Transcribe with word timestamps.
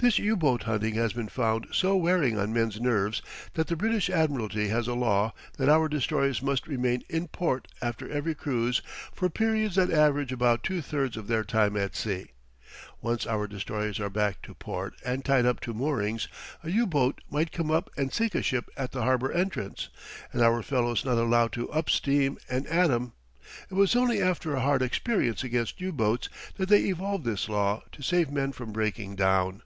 This 0.00 0.20
U 0.20 0.36
boat 0.36 0.62
hunting 0.62 0.94
has 0.94 1.12
been 1.12 1.26
found 1.28 1.66
so 1.72 1.96
wearing 1.96 2.38
on 2.38 2.52
men's 2.52 2.80
nerves 2.80 3.20
that 3.54 3.66
the 3.66 3.74
British 3.74 4.08
Admiralty 4.08 4.68
has 4.68 4.86
a 4.86 4.94
law 4.94 5.32
that 5.56 5.68
our 5.68 5.88
destroyers 5.88 6.40
must 6.40 6.68
remain 6.68 7.02
in 7.08 7.26
port 7.26 7.66
after 7.82 8.08
every 8.08 8.32
cruise 8.32 8.80
for 9.12 9.28
periods 9.28 9.74
that 9.74 9.90
average 9.92 10.30
about 10.30 10.62
two 10.62 10.82
thirds 10.82 11.16
of 11.16 11.26
their 11.26 11.42
time 11.42 11.76
at 11.76 11.96
sea. 11.96 12.26
Once 13.02 13.26
our 13.26 13.48
destroyers 13.48 13.98
are 13.98 14.08
back 14.08 14.40
to 14.42 14.54
port 14.54 14.94
and 15.04 15.24
tied 15.24 15.44
up 15.44 15.58
to 15.58 15.74
moorings, 15.74 16.28
a 16.62 16.70
U 16.70 16.86
boat 16.86 17.20
might 17.28 17.50
come 17.50 17.72
up 17.72 17.90
and 17.96 18.12
sink 18.12 18.36
a 18.36 18.42
ship 18.42 18.70
at 18.76 18.92
the 18.92 19.02
harbor 19.02 19.32
entrance 19.32 19.88
and 20.32 20.42
our 20.42 20.62
fellows 20.62 21.04
not 21.04 21.18
allowed 21.18 21.50
to 21.54 21.68
up 21.70 21.90
steam 21.90 22.38
and 22.48 22.68
at 22.68 22.88
'em. 22.88 23.14
It 23.68 23.74
was 23.74 23.96
only 23.96 24.22
after 24.22 24.54
a 24.54 24.60
hard 24.60 24.80
experience 24.80 25.42
against 25.42 25.80
U 25.80 25.90
boats 25.90 26.28
that 26.54 26.68
they 26.68 26.82
evolved 26.84 27.24
this 27.24 27.48
law 27.48 27.82
to 27.90 28.00
save 28.02 28.30
men 28.30 28.52
from 28.52 28.70
breaking 28.72 29.16
down. 29.16 29.60